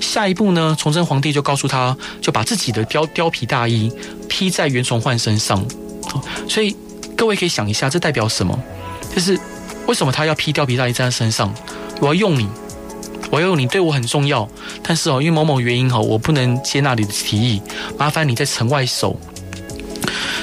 [0.00, 3.92] 下一步呢，崇祯皇帝就告诉他，就把自己的貂貂皮大衣
[4.28, 5.64] 披在袁崇焕身上。
[6.48, 6.76] 所以
[7.16, 8.58] 各位可以想一下，这代表什么？
[9.14, 9.38] 就是
[9.86, 11.54] 为什么他要披貂皮大衣在他身上？
[12.00, 12.48] 我要用你。
[13.30, 14.48] 我有你对我很重要，
[14.82, 17.60] 但是哦，因为某某原因哈，我不能接纳你的提议，
[17.98, 19.18] 麻烦你在城外守。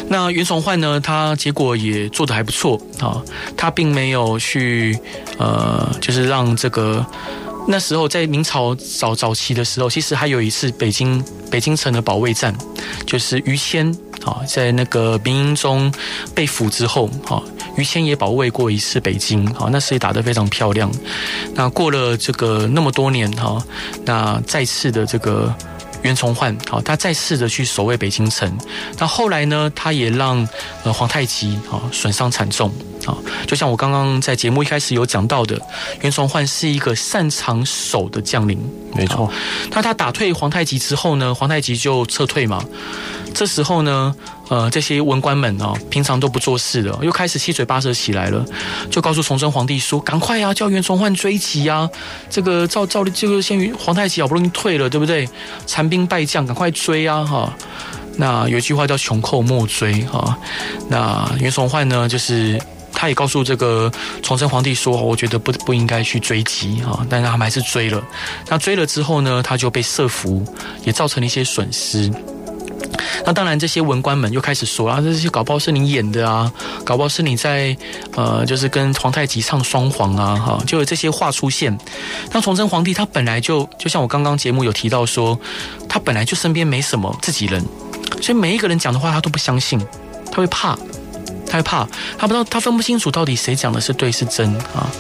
[0.10, 3.24] 那袁崇焕呢，他结果也做得还不错啊，
[3.56, 4.98] 他并没有去
[5.38, 7.04] 呃，就是让这个
[7.68, 12.54] 那时候在明朝早早期的时候，其实还有一次北京北京城的保卫战，
[13.06, 15.92] 就是于谦啊，在那个明英宗
[16.34, 17.42] 被俘之后啊。
[17.76, 20.92] 于谦也保卫过一次北京，好，那时也打得非常漂亮。
[21.56, 23.60] 那过了这个那么多年，哈，
[24.06, 25.52] 那再次的这个
[26.04, 28.58] 袁崇焕，好，他再次的去守卫北京城。
[29.00, 30.48] 那后来呢，他也让
[30.84, 32.72] 呃皇太极，啊，损伤惨重，
[33.06, 35.60] 啊，就像我刚刚在节目一开始有讲到的，
[36.02, 38.60] 袁崇焕是一个擅长守的将领，
[38.96, 39.32] 没错。
[39.72, 42.64] 那他打退皇太极之后呢，皇太极就撤退嘛。
[43.34, 44.14] 这时候呢，
[44.54, 48.46] 呃，这些文官们啊，平常都不做事的，又开始七嘴八舌起来了，
[48.92, 51.90] 就告诉崇祯皇帝说：“赶快啊，叫袁崇焕追击啊！
[52.30, 55.28] 这个照照例，这个先皇太极好不容易退了，对不对？
[55.66, 57.24] 残兵败将，赶快追啊！
[57.24, 57.52] 哈，
[58.18, 60.38] 那有一句话叫‘穷寇莫追’哈。
[60.88, 62.62] 那袁崇焕呢，就是
[62.94, 68.00] 他也告诉这个崇祯皇帝说：‘我觉得不不应该去追击哈。’但是他们还是追了。
[68.50, 70.46] 那追了之后呢，他就被设伏，
[70.84, 72.12] 也造成了一些损失。”
[73.26, 76.52] 那当然，这些文官们又开始说啊，这些搞不好是你演的啊，
[76.84, 77.76] 搞不好是你在
[78.16, 81.78] 呃，就是跟皇太极唱双簧啊，哈，就有这些话出现。
[82.32, 85.40] 那崇祯皇帝他本来就就像我刚刚节目有提到说，
[85.88, 87.64] 他本来就身边没什么自己人，
[88.22, 89.80] 所以每一个人讲的话他都不相信，
[90.30, 90.78] 他会怕，
[91.48, 94.92] 他会怕，他不知道，他分不清楚到底谁讲的是对是真啊。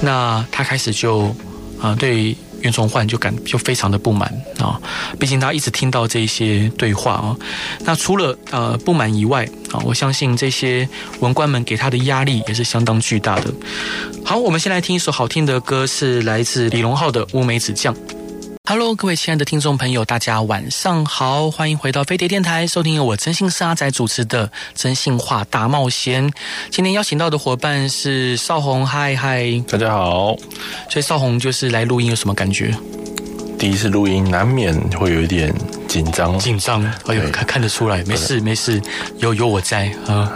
[0.00, 1.34] 那他开始就
[1.80, 2.36] 啊对。
[2.62, 4.80] 袁崇焕就感就非常的不满啊，
[5.18, 7.36] 毕竟他一直听到这些对话啊。
[7.84, 10.88] 那除了呃不满以外啊，我相信这些
[11.20, 13.52] 文官们给他的压力也是相当巨大的。
[14.24, 17.94] 好，我们先来听一首好听的歌，是来自李荣浩的《乌梅子酱》。
[18.64, 26.28] Hello，各位亲爱的听众朋友，大家晚上好，欢迎回到飞碟电台，收听由我征信社阿仔主持的《真心话大冒险》。
[26.70, 30.36] 今天邀请到的伙伴是少红，嗨嗨，大家好。
[30.88, 32.72] 所以少红就是来录音有什么感觉？
[33.62, 35.54] 第一次录音难免会有一点
[35.86, 36.82] 紧张，紧张。
[37.06, 38.82] 哎呦，看看得出来，没事没事，
[39.18, 40.32] 有有我在啊，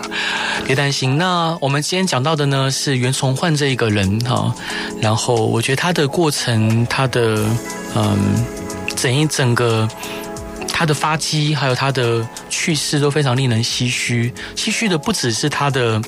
[0.65, 1.19] 别担心。
[1.19, 4.55] 那我们今天讲到的呢是袁崇焕这一个人哈，
[5.01, 7.45] 然后我觉得他的过程，他的
[7.97, 8.17] 嗯，
[8.95, 9.89] 整一整个
[10.73, 12.25] 他的发迹，还有他的
[12.57, 14.33] 去世都非常令人唏嘘。
[14.57, 16.01] 唏嘘的不只是他的。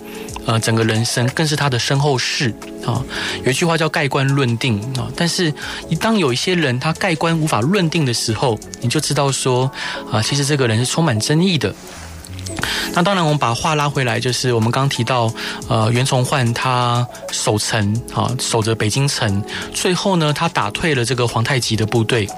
[0.49, 2.55] 呃，整个人生更是他的身后事
[2.87, 3.05] 啊。
[3.45, 5.53] 有一句话叫盖棺论定啊，但是
[5.91, 9.71] 一当有一些人他盖棺无法论定的时候，你就知道说
[10.11, 11.75] 啊，其实这个人是充满争议的。
[12.95, 15.33] 那当然，我们把话拉回来，就是我们刚提到，
[15.69, 19.43] 呃，袁崇焕他守城啊，守着北京城，
[19.73, 22.29] 最后呢，他打退了这个皇太极的部队。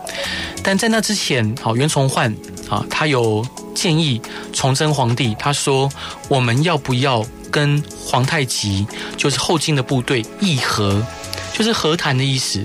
[0.63, 2.35] 但在那之前，好，袁崇焕
[2.69, 4.21] 啊，他有建议
[4.53, 5.89] 崇祯皇帝，他说
[6.29, 7.25] 我们要不要？
[7.53, 11.05] 跟皇太极就是后金的部队议和，
[11.53, 12.65] 就是和谈的意思。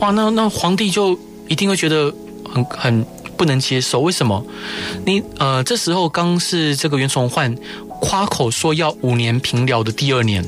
[0.00, 1.18] 哇，那那皇帝就
[1.48, 2.10] 一定会觉得
[2.50, 4.00] 很很不能接受。
[4.00, 4.44] 为什么？
[5.04, 7.54] 你呃，这时候刚是这个袁崇焕
[8.00, 10.44] 夸口说要五年平辽的第二年，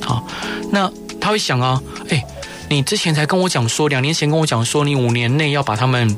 [0.00, 0.26] 好，
[0.70, 2.24] 那他会想啊，哎，
[2.68, 6.16] 你之前才跟我讲说，两年前跟我讲说，你五年内要把他们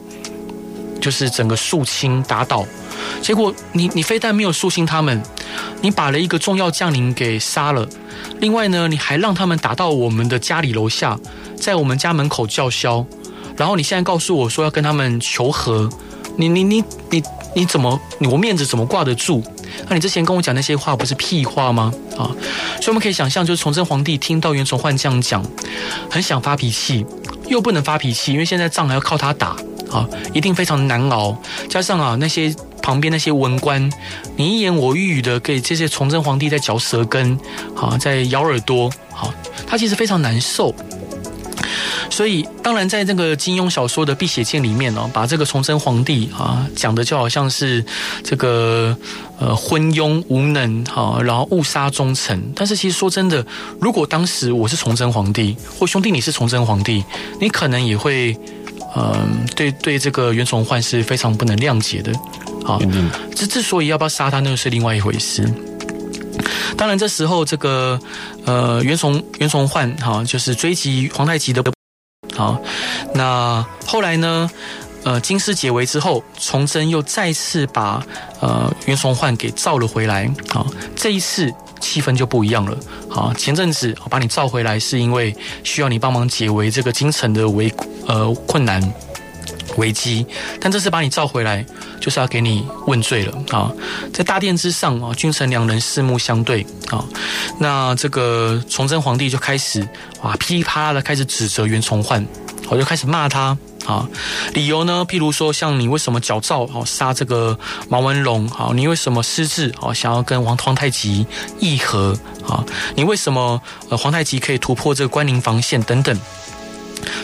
[1.00, 2.64] 就是整个肃清打倒。
[3.20, 5.22] 结果你你非但没有肃清他们，
[5.82, 7.86] 你把了一个重要将领给杀了，
[8.40, 11.18] 另外呢，你还让他们打到我们的家里楼下，
[11.56, 13.04] 在我们家门口叫嚣，
[13.56, 15.88] 然后你现在告诉我说要跟他们求和，
[16.36, 17.22] 你你你你
[17.54, 19.42] 你怎么我面子怎么挂得住？
[19.88, 21.92] 那你之前跟我讲那些话不是屁话吗？
[22.16, 22.30] 啊，
[22.80, 25.44] 所以我们可以想象，就是崇祯皇帝听到袁崇焕这样讲，
[26.10, 27.04] 很想发脾气，
[27.48, 29.56] 又不能发脾气，因为现在仗还要靠他打。
[29.92, 31.36] 啊，一定非常难熬。
[31.68, 33.88] 加上啊，那些旁边那些文官，
[34.34, 37.38] 你一言我一语的给这些崇祯皇帝在嚼舌根，
[37.76, 39.32] 啊，在咬耳朵，好，
[39.68, 40.74] 他其实非常难受。
[42.14, 47.84] 所以当然在这个金庸小说的《碧血剑》里面哦，把这个崇祯皇帝啊讲的就好像是
[48.22, 48.96] 这个
[49.40, 52.40] 呃昏庸无能哈，然后误杀忠臣。
[52.54, 53.44] 但是其实说真的，
[53.80, 57.04] 如果当时我是崇祯皇帝，或兄弟你是崇祯皇帝，
[57.40, 58.32] 你可能也会
[58.94, 62.12] 嗯、呃、对对这个袁崇焕是非常不能谅解的
[62.64, 62.78] 啊。
[63.34, 65.52] 之之所以要不要杀他，那个是另外一回事。
[66.76, 67.98] 当然，这时候这个
[68.44, 71.73] 呃袁崇袁崇焕哈，就是追击皇太极的。
[72.34, 72.60] 好，
[73.14, 74.50] 那后来呢？
[75.04, 78.02] 呃，金师解围之后，崇祯又再次把
[78.40, 80.26] 呃袁崇焕给召了回来。
[80.48, 80.66] 好，
[80.96, 82.74] 这一次气氛就不一样了。
[83.10, 87.70] 好，前阵子把你召回来，是因为需要你帮忙解围这个京城的围
[88.06, 88.80] 呃困难。
[89.76, 90.26] 危机，
[90.60, 91.64] 但这次把你召回来，
[92.00, 93.70] 就是要给你问罪了啊！
[94.12, 97.04] 在大殿之上啊，君臣两人四目相对啊，
[97.58, 99.86] 那这个崇祯皇帝就开始
[100.22, 102.26] 哇噼里啪啦的开始指责袁崇焕，
[102.68, 103.56] 我就开始骂他
[103.86, 104.08] 啊，
[104.52, 107.58] 理由呢，譬如说像你为什么矫诏哦杀这个
[107.88, 111.26] 毛文龙啊，你为什么私自哦想要跟皇皇太极
[111.58, 112.16] 议和
[112.48, 116.18] 啊，你为什么呃皇太极可以突破这个关宁防线等等。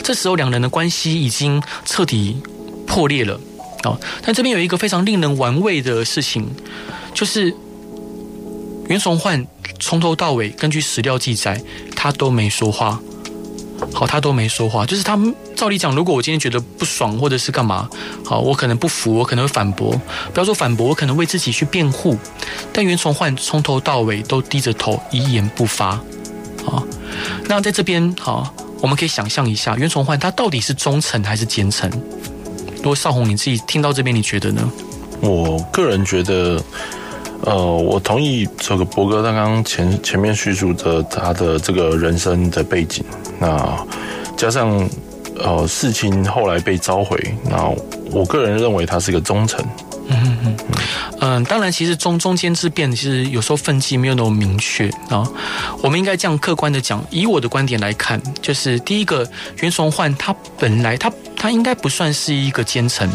[0.03, 2.41] 这时候两人的关系已经彻底
[2.85, 3.39] 破裂了
[3.83, 3.97] 啊！
[4.23, 6.47] 但这边有一个非常令人玩味的事情，
[7.13, 7.55] 就是
[8.87, 9.45] 袁崇焕
[9.79, 11.61] 从头到尾根据史料记载，
[11.95, 12.99] 他都没说话。
[13.93, 15.17] 好，他都没说话，就是他
[15.55, 17.89] 照理讲，如果我今天觉得不爽或者是干嘛，
[18.23, 19.99] 好，我可能不服，我可能会反驳。
[20.33, 22.15] 不要说反驳，我可能为自己去辩护。
[22.71, 25.99] 但袁崇焕从头到尾都低着头，一言不发。
[26.63, 26.85] 好，
[27.47, 28.53] 那在这边好。
[28.81, 31.89] 我们可以想象一下，袁崇焕他到底是忠臣还是奸臣？
[32.77, 34.69] 如果少红你自己听到这边，你觉得呢？
[35.21, 36.59] 我个人觉得，
[37.45, 43.05] 呃，我同意这个博哥刚刚前前面叙述的他的这个人生的背景，
[43.39, 43.85] 那
[44.35, 44.89] 加上
[45.37, 47.17] 呃事情后来被召回，
[47.47, 47.71] 那
[48.11, 49.63] 我个人认为他是个忠臣。
[50.07, 50.55] 嗯嗯嗯，
[51.23, 55.23] 嗯当然，其实中中间之变，其实有时候分际没有那么明确啊。
[55.83, 63.07] 我们应该这样客观的讲，以我的观点来看，就是第一个，袁崇焕他本来他他应该不算是一个奸臣。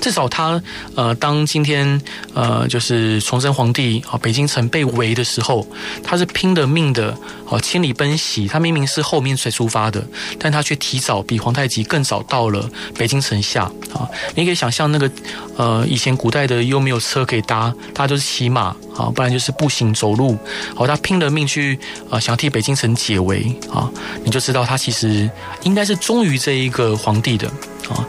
[0.00, 0.60] 至少他
[0.94, 2.00] 呃，当今天
[2.34, 5.66] 呃，就是崇祯皇帝啊，北京城被围的时候，
[6.02, 7.16] 他是拼了命的
[7.48, 8.46] 哦，千里奔袭。
[8.48, 10.04] 他明明是后面才出发的，
[10.38, 14.08] 但他却提早比皇太极更早到了北京城下啊。
[14.34, 15.10] 你可以想象那个
[15.56, 20.36] 呃，以前古代的又没有车可以搭，大家都是骑马啊，不然就是步行走路。
[20.74, 21.78] 好，他拼了命去
[22.10, 23.90] 啊，想替北京城解围啊，
[24.24, 25.30] 你就知道他其实
[25.62, 27.50] 应该是忠于这一个皇帝的。
[27.88, 28.04] 啊，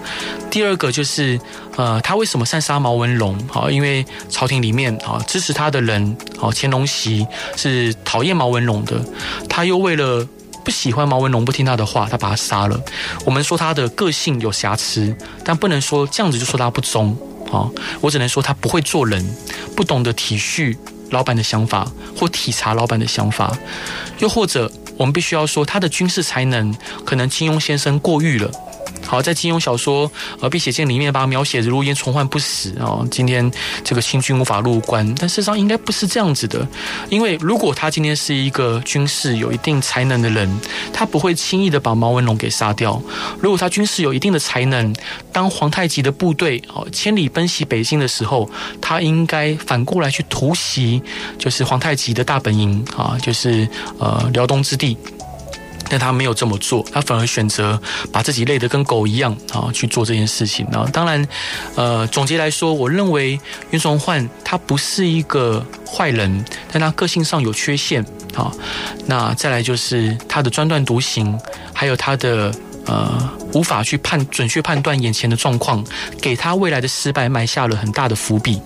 [0.49, 1.39] 第二个就是，
[1.75, 3.37] 呃，他为什么擅杀毛文龙？
[3.53, 7.23] 啊，因为朝廷里面啊支持他的人，啊，乾隆席
[7.55, 8.99] 是讨厌毛文龙的，
[9.49, 10.27] 他又为了
[10.63, 12.79] 不喜欢毛文龙，不听他的话，他把他杀了。
[13.25, 17.17] 我们说他的个性有瑕疵，但不能说这样子就说他不忠。
[17.51, 19.25] 啊，我只能说他不会做人，
[19.73, 20.75] 不懂得体恤
[21.11, 23.57] 老板的想法，或体察老板的想法，
[24.19, 28.51] 又或者我们必须要说他的军事才能，可能金庸先生过誉了。
[29.07, 30.07] 好，在金庸小说
[30.41, 33.49] 《呃碧血剑》里面，把它描写如烟重焕不死哦，今天
[33.83, 36.67] 这个清军无法入关，但事实上应该不是这样子的，
[37.09, 40.59] 因为如果他今天是一个军事有一定才能的人，
[40.93, 43.01] 他不会轻易的把毛文龙给杀掉。
[43.39, 44.93] 如果他军事有一定的才能，
[45.31, 48.49] 当皇太极的部队哦千里奔袭北京的时候，
[48.81, 51.01] 他应该反过来去突袭，
[51.37, 53.67] 就是皇太极的大本营啊，就是
[53.99, 54.97] 呃辽东之地。
[55.89, 57.79] 但他没有这么做，他反而选择
[58.11, 60.67] 把自己累得跟狗一样啊去做这件事情。
[60.71, 61.27] 然后，当然，
[61.75, 63.39] 呃，总结来说，我认为
[63.71, 68.51] 袁崇焕他不是一个坏人，但他个性上有缺陷啊。
[69.05, 71.39] 那再来就是他的专断独行，
[71.73, 72.53] 还有他的。
[72.87, 75.83] 呃，无法去判准确判断眼前的状况，
[76.21, 78.61] 给他未来的失败埋下了很大的伏笔。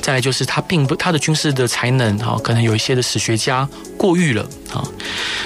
[0.00, 4.82] 再来就是他并不他的军事的才能啊，可能有一些的史学家过誉了啊。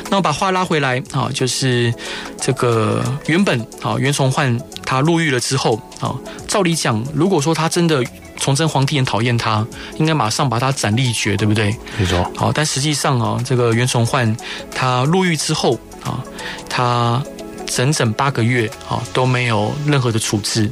[0.08, 1.92] 那我把话拉回来啊，就是
[2.40, 6.14] 这个原本啊，袁崇焕他入狱了之后啊，
[6.46, 8.04] 照理讲，如果说他真的
[8.38, 9.66] 崇祯皇帝很讨厌他，
[9.96, 11.76] 应该马上把他斩立决，对不对？
[11.98, 12.30] 没错。
[12.36, 14.36] 好，但实际上啊，这个袁崇焕
[14.72, 16.22] 他入狱之后啊，
[16.70, 17.20] 他。
[17.66, 20.70] 整整八个月啊，都没有任何的处置。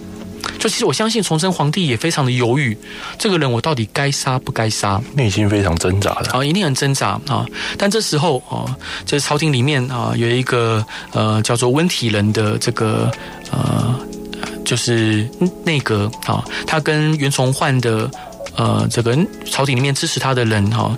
[0.59, 2.76] 就其实我相信崇祯皇帝也非常的犹豫，
[3.18, 5.00] 这个人我到底该杀不该杀？
[5.14, 7.46] 内心非常挣扎的啊，一定很挣扎啊。
[7.78, 8.76] 但这时候啊，
[9.07, 13.11] 就是朝廷里面啊有一个呃叫做温体仁的这个
[13.51, 13.99] 呃
[14.64, 15.28] 就是
[15.64, 18.11] 内阁啊，他跟袁崇焕的
[18.57, 20.96] 呃，这个朝廷里面支持他的人哈，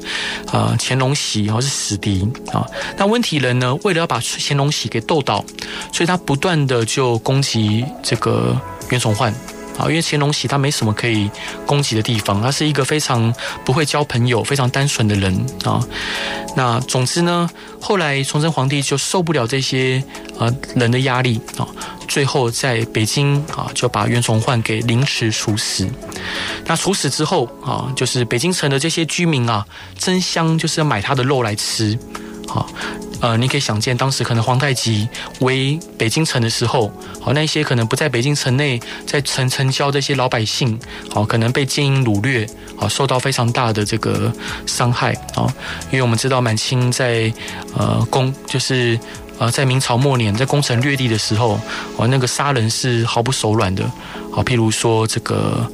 [0.52, 2.66] 呃，乾隆喜哈是死敌啊。
[2.96, 5.44] 那温体仁呢，为了要把乾隆喜给斗倒，
[5.92, 8.58] 所以他不断的就攻击这个
[8.90, 9.34] 袁崇焕。
[9.78, 11.30] 啊，因为乾隆喜他没什么可以
[11.66, 13.32] 攻击的地方，他是一个非常
[13.64, 15.80] 不会交朋友、非常单纯的人啊。
[16.56, 17.48] 那总之呢，
[17.80, 20.02] 后来崇祯皇帝就受不了这些
[20.38, 21.68] 呃人的压力啊，
[22.08, 25.86] 最后在北京啊就把袁崇焕给凌迟处死。
[26.64, 29.66] 那处死之后啊，就是北京城的这些居民啊，
[29.98, 31.98] 争相就是要买他的肉来吃，
[32.46, 32.68] 好。
[33.18, 35.08] 呃，你可以想见，当时可能皇太极
[35.40, 40.78] 围北京城的时候，好，那些可能不在北京城内，在城城郊这些老百姓，
[41.10, 44.30] 好，可能被奸淫掳掠，好，受到非常大的这个
[44.66, 45.48] 伤害啊。
[45.90, 47.32] 因为我们知道满清在
[47.74, 49.00] 呃攻，就是
[49.38, 51.58] 呃在明朝末年在攻城略地的时候，
[51.96, 53.90] 哦，那个杀人是毫不手软的，
[54.30, 55.66] 好，譬如说这个。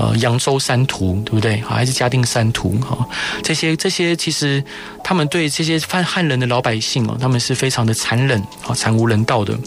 [0.00, 1.60] 呃，扬州三屠，对不对？
[1.60, 3.06] 好，还是嘉定三屠，哈，
[3.42, 4.64] 这些这些其实
[5.04, 9.58] 他们对这些犯汉人的老百姓哦，他们是非常的残忍啊，惨无人道的。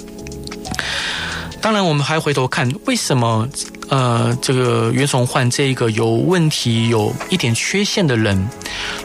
[1.61, 3.47] 当然，我们还回头看，为什么
[3.89, 8.49] 呃，这个袁崇焕这一个有问题、有一点缺陷的人，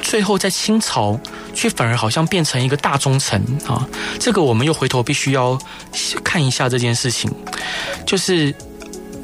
[0.01, 1.21] 最后在清朝
[1.53, 3.87] 却反而好像变成一个大忠臣啊？
[4.19, 5.59] 这个我们又回头必须要
[6.25, 7.31] 看一下这件事情，
[8.07, 8.55] 就是。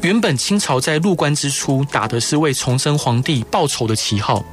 [0.04, 4.44] 原本清朝在入关之初打的是为崇祯皇帝报仇的旗号，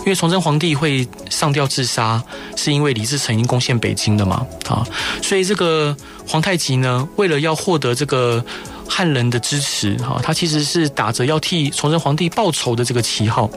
[0.00, 2.22] 因为崇祯皇帝会上吊自杀，
[2.54, 4.86] 是因为李自成已经攻陷北京了嘛，啊，
[5.22, 5.96] 所以这个
[6.28, 8.44] 皇太极呢，为了要获得这个
[8.86, 13.48] 汉人的支持，哈，他其实是打着要替崇祯皇帝报仇的这个旗号，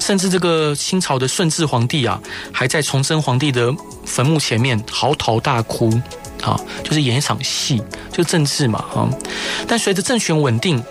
[0.00, 2.20] 甚至这个清朝的顺治皇帝啊，
[2.50, 3.72] 还在崇祯皇帝的
[4.04, 5.88] 坟墓前面嚎啕大哭。
[6.42, 7.82] 啊，就是演一场戏，
[8.12, 9.08] 就政治嘛，哈。
[9.66, 10.82] 但随着政权稳定，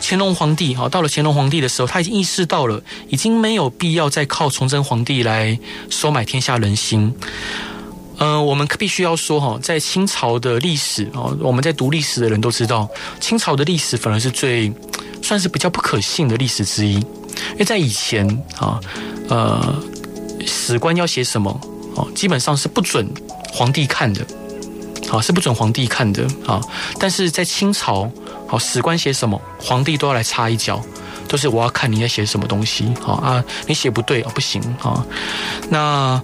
[0.00, 5.58] 乾隆皇帝哈，到了乾隆皇帝的时候，他已经意识到了，已经没有必要再靠崇祯皇帝来
[5.90, 7.14] 收买天下人心。
[8.18, 12.88] 呃，我们必须要说哈，在清朝的历史啊，我们在读历史的人都知道，
[13.18, 14.72] 清朝的历史反而是最
[15.20, 18.26] 算是比较不可信的历史之一，因为在以前
[18.58, 18.78] 啊，
[19.28, 19.82] 呃，
[20.46, 21.60] 史官要写什么
[21.96, 23.08] 哦，基本上是不准
[23.52, 24.24] 皇帝看的。
[25.12, 26.58] 啊，是不准皇帝看的啊！
[26.98, 28.10] 但是在清朝，
[28.48, 30.82] 好史官写什么，皇帝都要来插一脚，
[31.28, 32.92] 都是我要看你在写什么东西。
[33.00, 35.04] 好啊，你写不对啊，不行啊。
[35.68, 36.20] 那。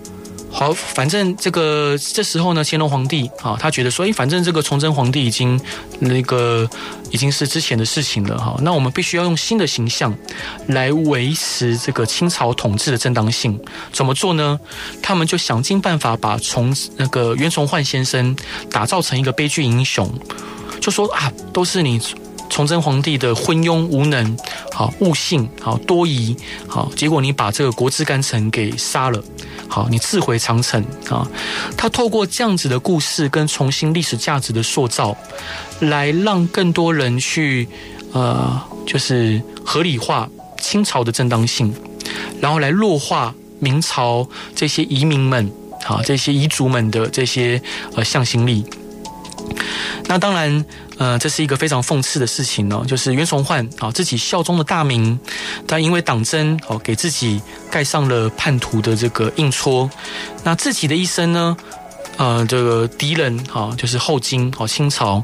[0.51, 5.61] 好，反正这个这时候呢，乾隆皇帝啊，他觉得说，哎，反正这个崇祯皇帝已经
[6.01, 6.69] 那个
[7.11, 10.13] 已经是之前的事情了哈，那我们必须要用新的形象
[10.69, 13.61] 来维持这个清朝统治的正当性。
[13.93, 14.59] 怎么做呢？
[15.03, 18.35] 他们就想尽办法把崇那个袁崇焕先生
[18.71, 20.11] 打造成一个悲剧英雄，
[20.81, 22.01] 就说啊，都是你。
[22.49, 24.37] 崇祯皇帝的昏庸无能，
[24.73, 26.37] 好悟性，好多疑，
[26.67, 29.23] 好结果你把这个国之干臣给杀了，
[29.69, 31.29] 好你自毁长城啊！
[31.77, 35.17] 他透过这样子的故事跟重新历史价值的塑造，
[35.81, 37.69] 来让更多人去
[38.13, 40.29] 呃，就是合理化
[40.61, 41.73] 清朝的正当性，
[42.41, 44.27] 然后来弱化明朝
[44.57, 45.49] 这些遗民们，
[45.85, 47.63] 好这些遗族们的这些
[47.95, 48.65] 呃向心力。
[50.07, 50.65] 那当然。
[50.99, 55.19] 呃，这是一个非常讽刺的事情呢，就是袁崇焕啊，自己效忠的大明，
[55.67, 57.41] 但因为党争哦，给自己
[57.71, 59.89] 盖上了叛徒的这个印戳，
[60.43, 61.57] 那自己的一生呢？
[62.19, 65.23] 呃，这个敌人哈，就是后金哦，清朝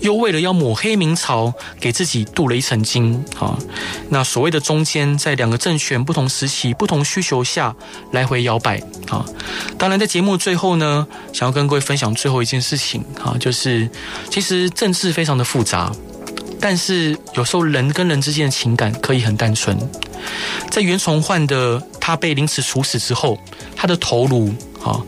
[0.00, 3.58] 又为了要抹黑明朝，给自己镀了一层金啊。
[4.08, 7.76] 那所谓的中间，在两个政权不同时期、不同需求下
[8.12, 8.78] 来回摇摆
[9.10, 9.22] 啊。
[9.76, 13.86] 当然，在节目最后呢，想要跟各位分享最后一件事情啊，就是
[14.30, 15.92] 其实政治非常的复杂，
[16.58, 19.76] 但是有时候人跟人之间的情感可以很单纯。
[20.70, 23.38] 在袁崇焕的他被凌迟处死之后，
[23.76, 24.54] 他的头颅。
[24.82, 25.00] 啊，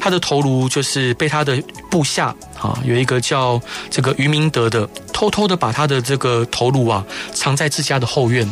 [0.00, 3.60] 他的头颅就是被他的部下啊，有一个叫
[3.90, 7.04] 这个于明德的，偷偷的把他的这个头颅啊
[7.34, 8.50] 藏在自家的后院。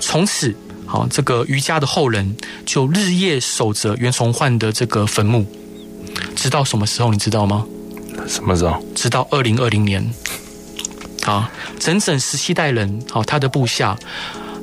[0.00, 0.54] 从此，
[0.86, 5.44] 啊，这个于家的后人就日夜守着袁崇焕的这个坟墓，
[6.36, 7.10] 直到什么时候？
[7.10, 7.66] 你知道吗？
[8.26, 8.82] 什么时候？
[8.94, 10.08] 直到二零二零年。
[11.24, 13.98] 啊，整整十七代人，好，他的部下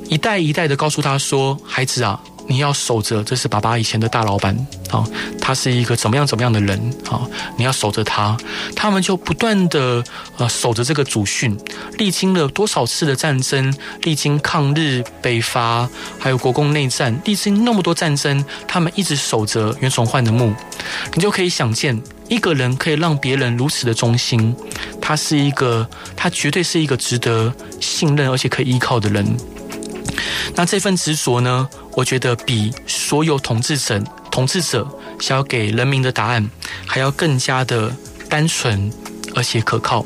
[0.08, 4.54] 一代一代的告诉他说：“孩子啊。”你要守着，这是爸爸以前的大老板
[4.90, 5.04] 啊，
[5.40, 6.78] 他是一个怎么样怎么样的人
[7.10, 7.26] 啊？
[7.56, 8.36] 你要守着他，
[8.74, 10.02] 他们就不断的
[10.36, 11.56] 呃守着这个祖训，
[11.98, 15.88] 历经了多少次的战争，历经抗日、北伐，
[16.18, 20.54] 还有国共内战，历经那么多战争，他们一直守着袁崇焕的墓，
[21.14, 24.54] 你就可以想见，一个人可以让别人如此的忠心，
[25.00, 29.36] 他是一个，他绝对是一个值得信任而且可以依靠的人。
[30.54, 34.86] 那这份执着呢，我觉得比所有统治者统治者
[35.20, 36.48] 想要给人民的答案
[36.86, 37.94] 还要更加的
[38.28, 38.92] 单纯
[39.34, 40.04] 而且可靠。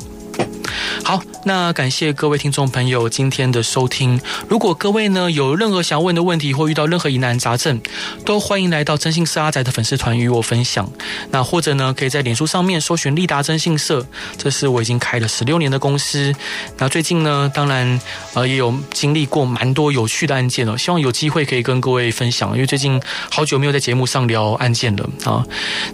[1.03, 4.19] 好，那感谢各位听众朋友今天的收听。
[4.47, 7.81] 如果各位呢有任何想问的问题，或遇到任何疑难杂症，
[8.25, 10.89] 都欢迎来到征信社阿宅的粉丝团与我分享。
[11.31, 14.05] 那或者呢，可以在脸书上面搜寻立达征信社，
[14.37, 16.33] 这是我已经开了十六年的公司。
[16.77, 17.99] 那最近呢，当然
[18.33, 22.51] 呃也有经历过蛮多有趣的案件了，希望有机会可以跟各位分享。
[22.53, 25.45] 因为最近好久没有在节目上聊案件了啊。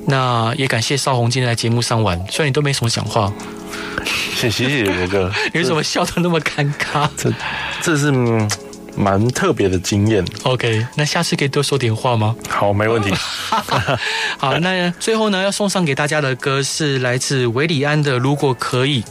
[0.08, 3.32] 那也感谢少红今天来节目上玩，虽然你都没什么讲话。
[4.36, 7.10] 谢谢谢博哥，你为什么笑得那么尴尬？
[7.18, 7.34] 这
[7.82, 8.12] 这是
[8.96, 10.26] 蛮特别的经验。
[10.44, 12.36] OK，那下次可以多说点话吗？
[12.50, 13.12] 好，没问题。
[14.38, 19.02] 好，那最后呢，要送上给大家的歌是来自韦礼安的《如果可以》。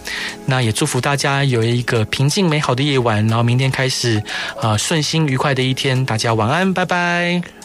[0.46, 4.22] 那也祝福大家有一个平静美好的夜晚，然后明天开始
[4.60, 6.04] 啊，顺心愉快的一天。
[6.04, 7.56] 大家晚安，拜拜。